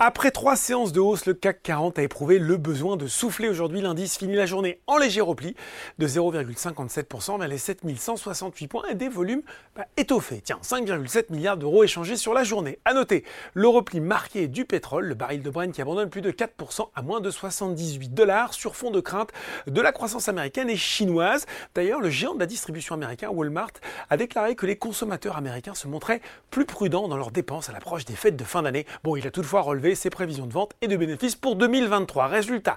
Après 0.00 0.30
trois 0.30 0.54
séances 0.54 0.92
de 0.92 1.00
hausse, 1.00 1.26
le 1.26 1.34
CAC 1.34 1.60
40 1.60 1.98
a 1.98 2.04
éprouvé 2.04 2.38
le 2.38 2.56
besoin 2.56 2.96
de 2.96 3.08
souffler 3.08 3.48
aujourd'hui. 3.48 3.80
L'indice 3.80 4.16
finit 4.16 4.36
la 4.36 4.46
journée 4.46 4.78
en 4.86 4.96
léger 4.96 5.20
repli 5.20 5.56
de 5.98 6.06
0,57% 6.06 7.36
vers 7.40 7.48
les 7.48 7.58
7168 7.58 8.68
points 8.68 8.84
et 8.88 8.94
des 8.94 9.08
volumes 9.08 9.42
bah, 9.74 9.86
étoffés. 9.96 10.40
Tiens, 10.40 10.60
5,7 10.62 11.32
milliards 11.32 11.56
d'euros 11.56 11.82
échangés 11.82 12.14
sur 12.14 12.32
la 12.32 12.44
journée. 12.44 12.78
À 12.84 12.94
noter 12.94 13.24
le 13.54 13.66
repli 13.66 13.98
marqué 13.98 14.46
du 14.46 14.64
pétrole, 14.64 15.06
le 15.06 15.16
baril 15.16 15.42
de 15.42 15.50
Brent 15.50 15.72
qui 15.72 15.82
abandonne 15.82 16.10
plus 16.10 16.22
de 16.22 16.30
4% 16.30 16.90
à 16.94 17.02
moins 17.02 17.20
de 17.20 17.32
78 17.32 18.14
dollars 18.14 18.54
sur 18.54 18.76
fond 18.76 18.92
de 18.92 19.00
crainte 19.00 19.30
de 19.66 19.80
la 19.80 19.90
croissance 19.90 20.28
américaine 20.28 20.70
et 20.70 20.76
chinoise. 20.76 21.44
D'ailleurs, 21.74 22.00
le 22.00 22.08
géant 22.08 22.34
de 22.34 22.40
la 22.40 22.46
distribution 22.46 22.94
américain 22.94 23.30
Walmart 23.30 23.72
a 24.10 24.16
déclaré 24.16 24.54
que 24.54 24.66
les 24.66 24.76
consommateurs 24.76 25.36
américains 25.36 25.74
se 25.74 25.88
montraient 25.88 26.20
plus 26.52 26.66
prudents 26.66 27.08
dans 27.08 27.16
leurs 27.16 27.32
dépenses 27.32 27.68
à 27.68 27.72
l'approche 27.72 28.04
des 28.04 28.14
fêtes 28.14 28.36
de 28.36 28.44
fin 28.44 28.62
d'année. 28.62 28.86
Bon, 29.02 29.16
il 29.16 29.26
a 29.26 29.32
toutefois 29.32 29.62
relevé 29.62 29.87
ses 29.94 30.10
prévisions 30.10 30.46
de 30.46 30.52
vente 30.52 30.72
et 30.80 30.88
de 30.88 30.96
bénéfices 30.96 31.36
pour 31.36 31.56
2023. 31.56 32.26
Résultat, 32.26 32.76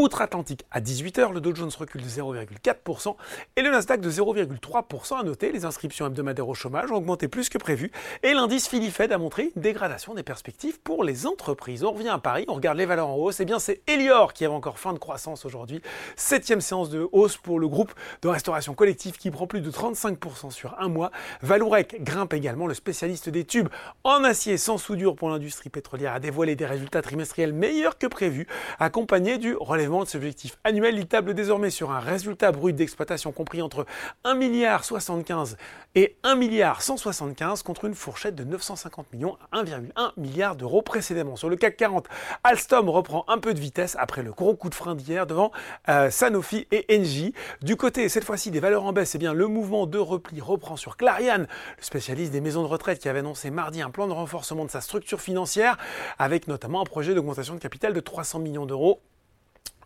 outre-Atlantique 0.00 0.64
à 0.70 0.80
18h, 0.80 1.32
le 1.32 1.40
Dow 1.40 1.54
Jones 1.54 1.70
recule 1.78 2.02
de 2.02 2.08
0,4% 2.08 3.16
et 3.56 3.62
le 3.62 3.70
Nasdaq 3.70 4.00
de 4.00 4.10
0,3%. 4.10 5.20
À 5.20 5.22
noter, 5.22 5.52
les 5.52 5.66
inscriptions 5.66 6.06
hebdomadaires 6.06 6.48
au 6.48 6.54
chômage 6.54 6.90
ont 6.90 6.96
augmenté 6.96 7.28
plus 7.28 7.50
que 7.50 7.58
prévu 7.58 7.92
et 8.22 8.32
l'indice 8.32 8.66
Philly 8.66 8.90
Fed 8.90 9.12
a 9.12 9.18
montré 9.18 9.52
une 9.54 9.62
dégradation 9.62 10.14
des 10.14 10.22
perspectives 10.22 10.80
pour 10.80 11.04
les 11.04 11.26
entreprises. 11.26 11.84
On 11.84 11.92
revient 11.92 12.08
à 12.08 12.18
Paris, 12.18 12.46
on 12.48 12.54
regarde 12.54 12.78
les 12.78 12.86
valeurs 12.86 13.08
en 13.08 13.16
hausse. 13.16 13.40
Et 13.40 13.42
eh 13.42 13.46
bien, 13.46 13.58
c'est 13.58 13.82
Elior 13.86 14.32
qui 14.32 14.46
avait 14.46 14.54
encore 14.54 14.78
fin 14.78 14.94
de 14.94 14.98
croissance 14.98 15.44
aujourd'hui. 15.44 15.82
Septième 16.16 16.62
séance 16.62 16.88
de 16.88 17.06
hausse 17.12 17.36
pour 17.36 17.60
le 17.60 17.68
groupe 17.68 17.92
de 18.22 18.28
restauration 18.28 18.72
collective 18.72 19.18
qui 19.18 19.30
prend 19.30 19.46
plus 19.46 19.60
de 19.60 19.70
35% 19.70 20.50
sur 20.50 20.76
un 20.78 20.88
mois. 20.88 21.10
Valourec 21.42 22.02
grimpe 22.02 22.32
également. 22.32 22.66
Le 22.66 22.74
spécialiste 22.74 23.28
des 23.28 23.44
tubes 23.44 23.68
en 24.04 24.24
acier 24.24 24.56
sans 24.56 24.78
soudure 24.78 25.14
pour 25.14 25.28
l'industrie 25.28 25.68
pétrolière 25.68 26.14
a 26.14 26.20
dévoilé 26.20 26.56
des 26.56 26.66
résultats 26.66 27.02
trimestriels 27.02 27.52
meilleurs 27.52 27.98
que 27.98 28.06
prévu, 28.06 28.46
accompagnés 28.78 29.36
du 29.36 29.54
relèvement 29.54 29.89
de 29.98 30.04
ses 30.04 30.18
objectifs 30.18 30.58
annuels. 30.64 30.96
Il 30.96 31.06
table 31.06 31.34
désormais 31.34 31.70
sur 31.70 31.90
un 31.90 32.00
résultat 32.00 32.52
brut 32.52 32.74
d'exploitation 32.76 33.32
compris 33.32 33.60
entre 33.60 33.86
1 34.24 34.34
milliard 34.34 34.84
75 34.84 35.56
et 35.96 36.16
1 36.22 36.36
milliard 36.36 36.82
175 36.82 37.62
contre 37.62 37.86
une 37.86 37.94
fourchette 37.94 38.34
de 38.34 38.44
950 38.44 39.12
millions 39.12 39.36
à 39.50 39.62
1,1 39.62 40.12
milliard 40.16 40.54
d'euros 40.56 40.82
précédemment. 40.82 41.36
Sur 41.36 41.48
le 41.48 41.56
CAC 41.56 41.76
40, 41.76 42.06
Alstom 42.44 42.88
reprend 42.88 43.24
un 43.28 43.38
peu 43.38 43.52
de 43.52 43.60
vitesse 43.60 43.96
après 43.98 44.22
le 44.22 44.32
gros 44.32 44.54
coup 44.54 44.68
de 44.68 44.74
frein 44.74 44.94
d'hier 44.94 45.26
devant 45.26 45.50
euh, 45.88 46.10
Sanofi 46.10 46.66
et 46.70 46.86
Engie. 46.90 47.34
Du 47.62 47.76
côté, 47.76 48.08
cette 48.08 48.24
fois-ci, 48.24 48.50
des 48.50 48.60
valeurs 48.60 48.84
en 48.84 48.92
baisse, 48.92 49.14
eh 49.14 49.18
bien, 49.18 49.34
le 49.34 49.48
mouvement 49.48 49.86
de 49.86 49.98
repli 49.98 50.40
reprend 50.40 50.76
sur 50.76 50.96
Clariane, 50.96 51.48
le 51.78 51.82
spécialiste 51.82 52.32
des 52.32 52.40
maisons 52.40 52.62
de 52.62 52.68
retraite 52.68 53.00
qui 53.00 53.08
avait 53.08 53.18
annoncé 53.18 53.50
mardi 53.50 53.82
un 53.82 53.90
plan 53.90 54.06
de 54.06 54.12
renforcement 54.12 54.64
de 54.64 54.70
sa 54.70 54.80
structure 54.80 55.20
financière 55.20 55.76
avec 56.18 56.46
notamment 56.46 56.80
un 56.80 56.84
projet 56.84 57.14
d'augmentation 57.14 57.54
de 57.54 57.60
capital 57.60 57.92
de 57.92 58.00
300 58.00 58.38
millions 58.38 58.66
d'euros 58.66 59.00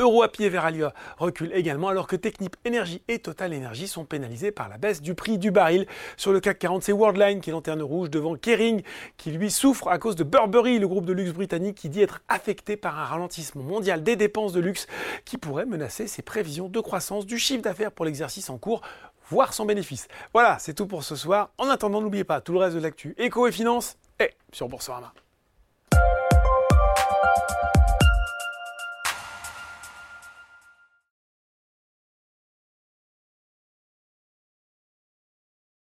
EuroAPI 0.00 0.44
et 0.44 0.48
Veralia 0.48 0.94
reculent 1.18 1.52
également 1.52 1.88
alors 1.88 2.06
que 2.06 2.14
Technip 2.14 2.56
Energy 2.66 3.02
et 3.08 3.18
Total 3.18 3.52
Energy 3.52 3.88
sont 3.88 4.04
pénalisés 4.04 4.52
par 4.52 4.68
la 4.68 4.78
baisse 4.78 5.02
du 5.02 5.14
prix 5.14 5.38
du 5.38 5.50
baril. 5.50 5.86
Sur 6.16 6.32
le 6.32 6.40
CAC 6.40 6.60
40, 6.60 6.82
c'est 6.84 6.92
Worldline 6.92 7.40
qui 7.40 7.50
est 7.50 7.52
lanterne 7.52 7.82
rouge 7.82 8.08
devant 8.08 8.36
Kering 8.36 8.82
qui 9.16 9.32
lui 9.32 9.50
souffre 9.50 9.88
à 9.88 9.98
cause 9.98 10.14
de 10.14 10.24
Burberry, 10.24 10.78
le 10.78 10.86
groupe 10.86 11.04
de 11.04 11.12
luxe 11.12 11.32
britannique 11.32 11.76
qui 11.76 11.88
dit 11.88 12.00
être 12.00 12.20
affecté 12.28 12.76
par 12.76 12.98
un 12.98 13.04
ralentissement 13.04 13.62
mondial 13.62 14.02
des 14.02 14.14
dépenses 14.14 14.52
de 14.52 14.60
luxe 14.60 14.86
qui 15.24 15.36
pourrait 15.36 15.66
menacer 15.66 16.06
ses 16.06 16.22
prévisions 16.22 16.68
de 16.68 16.80
croissance 16.80 17.26
du 17.26 17.38
chiffre 17.38 17.62
d'affaires 17.62 17.90
pour 17.90 18.04
l'exercice 18.04 18.50
en 18.50 18.58
cours 18.58 18.82
voire 19.30 19.52
son 19.52 19.64
bénéfice. 19.64 20.08
Voilà, 20.32 20.58
c'est 20.58 20.74
tout 20.74 20.86
pour 20.86 21.04
ce 21.04 21.16
soir. 21.16 21.50
En 21.58 21.68
attendant, 21.68 22.00
n'oubliez 22.00 22.24
pas 22.24 22.40
tout 22.40 22.52
le 22.52 22.60
reste 22.60 22.76
de 22.76 22.80
l'actu 22.80 23.14
éco 23.18 23.46
et 23.46 23.52
finance 23.52 23.96
est 24.18 24.34
sur 24.52 24.68
Boursorama. 24.68 25.12